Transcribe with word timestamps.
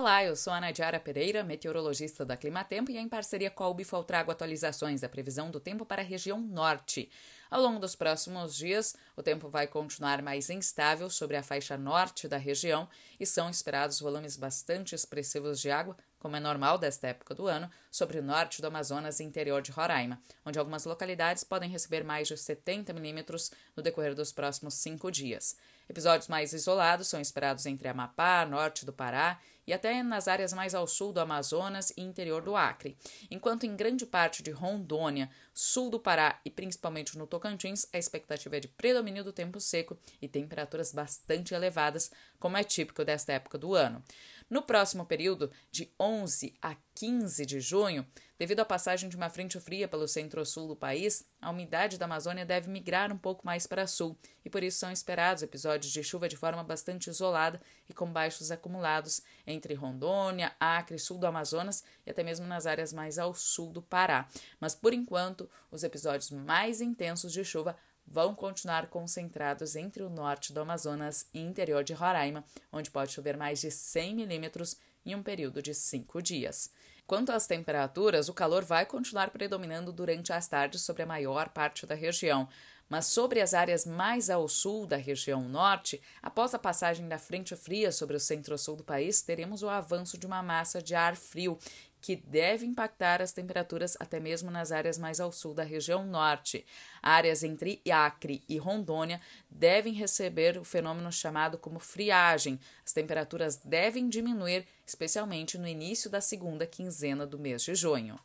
Olá, 0.00 0.22
eu 0.22 0.36
sou 0.36 0.52
a 0.52 0.60
Nadiara 0.60 1.00
Pereira, 1.00 1.42
meteorologista 1.42 2.24
da 2.24 2.36
Climatempo, 2.36 2.88
e 2.88 2.96
em 2.96 3.08
parceria 3.08 3.50
com 3.50 3.64
a 3.64 3.68
Ubifol 3.68 4.04
trago 4.04 4.30
atualizações 4.30 5.00
da 5.00 5.08
previsão 5.08 5.50
do 5.50 5.58
tempo 5.58 5.84
para 5.84 6.02
a 6.02 6.04
região 6.04 6.40
norte. 6.40 7.10
Ao 7.50 7.60
longo 7.60 7.80
dos 7.80 7.96
próximos 7.96 8.54
dias, 8.54 8.94
o 9.16 9.24
tempo 9.24 9.48
vai 9.48 9.66
continuar 9.66 10.22
mais 10.22 10.50
instável 10.50 11.10
sobre 11.10 11.36
a 11.36 11.42
faixa 11.42 11.76
norte 11.76 12.28
da 12.28 12.36
região 12.36 12.88
e 13.18 13.26
são 13.26 13.50
esperados 13.50 13.98
volumes 13.98 14.36
bastante 14.36 14.94
expressivos 14.94 15.60
de 15.60 15.68
água, 15.68 15.96
como 16.18 16.36
é 16.36 16.40
normal 16.40 16.78
desta 16.78 17.08
época 17.08 17.34
do 17.34 17.46
ano, 17.46 17.70
sobre 17.90 18.18
o 18.18 18.22
norte 18.22 18.60
do 18.60 18.66
Amazonas 18.66 19.20
e 19.20 19.24
interior 19.24 19.62
de 19.62 19.70
Roraima, 19.70 20.20
onde 20.44 20.58
algumas 20.58 20.84
localidades 20.84 21.44
podem 21.44 21.70
receber 21.70 22.04
mais 22.04 22.28
de 22.28 22.36
70 22.36 22.92
milímetros 22.92 23.50
no 23.76 23.82
decorrer 23.82 24.14
dos 24.14 24.32
próximos 24.32 24.74
cinco 24.74 25.10
dias. 25.10 25.56
Episódios 25.88 26.28
mais 26.28 26.52
isolados 26.52 27.08
são 27.08 27.20
esperados 27.20 27.64
entre 27.64 27.88
Amapá, 27.88 28.44
norte 28.44 28.84
do 28.84 28.92
Pará 28.92 29.40
e 29.66 29.72
até 29.72 30.02
nas 30.02 30.28
áreas 30.28 30.54
mais 30.54 30.74
ao 30.74 30.86
sul 30.86 31.12
do 31.12 31.20
Amazonas 31.20 31.92
e 31.94 32.02
interior 32.02 32.40
do 32.40 32.56
Acre, 32.56 32.96
enquanto 33.30 33.64
em 33.64 33.76
grande 33.76 34.06
parte 34.06 34.42
de 34.42 34.50
Rondônia, 34.50 35.30
sul 35.52 35.90
do 35.90 36.00
Pará 36.00 36.40
e 36.42 36.50
principalmente 36.50 37.18
no 37.18 37.26
Tocantins, 37.26 37.86
a 37.92 37.98
expectativa 37.98 38.56
é 38.56 38.60
de 38.60 38.68
predomínio 38.68 39.22
do 39.22 39.30
tempo 39.30 39.60
seco 39.60 39.98
e 40.22 40.28
temperaturas 40.28 40.90
bastante 40.90 41.52
elevadas, 41.52 42.10
como 42.38 42.56
é 42.56 42.64
típico 42.64 43.04
desta 43.04 43.34
época 43.34 43.58
do 43.58 43.74
ano. 43.74 44.02
No 44.50 44.62
próximo 44.62 45.04
período, 45.04 45.50
de 45.70 45.92
11 46.00 46.54
a 46.62 46.74
15 46.94 47.44
de 47.44 47.60
junho, 47.60 48.06
devido 48.38 48.60
à 48.60 48.64
passagem 48.64 49.08
de 49.08 49.14
uma 49.14 49.28
frente 49.28 49.60
fria 49.60 49.86
pelo 49.86 50.08
centro-sul 50.08 50.68
do 50.68 50.74
país, 50.74 51.22
a 51.40 51.50
umidade 51.50 51.98
da 51.98 52.06
Amazônia 52.06 52.46
deve 52.46 52.70
migrar 52.70 53.12
um 53.12 53.18
pouco 53.18 53.44
mais 53.44 53.66
para 53.66 53.86
sul 53.86 54.16
e 54.44 54.48
por 54.48 54.62
isso 54.62 54.78
são 54.78 54.90
esperados 54.90 55.42
episódios 55.42 55.92
de 55.92 56.02
chuva 56.02 56.30
de 56.30 56.36
forma 56.36 56.64
bastante 56.64 57.10
isolada 57.10 57.60
e 57.88 57.92
com 57.92 58.10
baixos 58.10 58.50
acumulados 58.50 59.20
entre 59.46 59.74
Rondônia, 59.74 60.52
Acre, 60.58 60.98
sul 60.98 61.18
do 61.18 61.26
Amazonas 61.26 61.84
e 62.06 62.10
até 62.10 62.22
mesmo 62.22 62.46
nas 62.46 62.66
áreas 62.66 62.90
mais 62.90 63.18
ao 63.18 63.34
sul 63.34 63.70
do 63.70 63.82
Pará. 63.82 64.26
Mas 64.58 64.74
por 64.74 64.94
enquanto, 64.94 65.48
os 65.70 65.84
episódios 65.84 66.30
mais 66.30 66.80
intensos 66.80 67.34
de 67.34 67.44
chuva 67.44 67.76
vão 68.10 68.34
continuar 68.34 68.88
concentrados 68.88 69.76
entre 69.76 70.02
o 70.02 70.10
norte 70.10 70.52
do 70.52 70.60
Amazonas 70.60 71.26
e 71.32 71.40
interior 71.40 71.84
de 71.84 71.92
Roraima, 71.92 72.44
onde 72.72 72.90
pode 72.90 73.12
chover 73.12 73.36
mais 73.36 73.60
de 73.60 73.70
100 73.70 74.14
milímetros 74.14 74.76
em 75.04 75.14
um 75.14 75.22
período 75.22 75.62
de 75.62 75.74
cinco 75.74 76.22
dias. 76.22 76.70
Quanto 77.06 77.32
às 77.32 77.46
temperaturas, 77.46 78.28
o 78.28 78.34
calor 78.34 78.64
vai 78.64 78.84
continuar 78.84 79.30
predominando 79.30 79.92
durante 79.92 80.32
as 80.32 80.46
tardes 80.46 80.82
sobre 80.82 81.02
a 81.02 81.06
maior 81.06 81.48
parte 81.48 81.86
da 81.86 81.94
região. 81.94 82.48
Mas 82.88 83.06
sobre 83.06 83.40
as 83.40 83.52
áreas 83.52 83.84
mais 83.84 84.30
ao 84.30 84.48
sul 84.48 84.86
da 84.86 84.96
região 84.96 85.42
norte, 85.42 86.00
após 86.22 86.54
a 86.54 86.58
passagem 86.58 87.06
da 87.06 87.18
frente 87.18 87.54
fria 87.54 87.92
sobre 87.92 88.16
o 88.16 88.20
centro-sul 88.20 88.76
do 88.76 88.84
país, 88.84 89.20
teremos 89.20 89.62
o 89.62 89.68
avanço 89.68 90.16
de 90.16 90.26
uma 90.26 90.42
massa 90.42 90.82
de 90.82 90.94
ar 90.94 91.14
frio 91.14 91.58
que 92.00 92.16
deve 92.16 92.64
impactar 92.66 93.20
as 93.20 93.32
temperaturas 93.32 93.96
até 94.00 94.20
mesmo 94.20 94.50
nas 94.50 94.72
áreas 94.72 94.98
mais 94.98 95.20
ao 95.20 95.32
sul 95.32 95.54
da 95.54 95.62
região 95.62 96.06
norte. 96.06 96.64
Áreas 97.02 97.42
entre 97.42 97.80
Acre 97.90 98.42
e 98.48 98.58
Rondônia 98.58 99.20
devem 99.50 99.92
receber 99.92 100.58
o 100.58 100.64
fenômeno 100.64 101.10
chamado 101.12 101.58
como 101.58 101.78
friagem. 101.78 102.58
As 102.84 102.92
temperaturas 102.92 103.56
devem 103.56 104.08
diminuir, 104.08 104.66
especialmente 104.86 105.58
no 105.58 105.66
início 105.66 106.10
da 106.10 106.20
segunda 106.20 106.66
quinzena 106.66 107.26
do 107.26 107.38
mês 107.38 107.62
de 107.62 107.74
junho. 107.74 108.18